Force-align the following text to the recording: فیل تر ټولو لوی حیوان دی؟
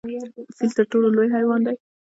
فیل 0.57 0.71
تر 0.77 0.85
ټولو 0.91 1.07
لوی 1.15 1.27
حیوان 1.35 1.59
دی؟ 1.65 1.75